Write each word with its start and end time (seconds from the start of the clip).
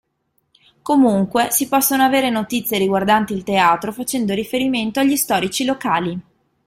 Comunque, 0.81 1.51
si 1.51 1.67
possono 1.67 2.01
avere 2.01 2.31
notizie 2.31 2.79
riguardanti 2.79 3.33
il 3.33 3.43
teatro 3.43 3.91
facendo 3.91 4.33
riferimento 4.33 4.99
agli 4.99 5.15
storici 5.15 5.63
locali. 5.63 6.19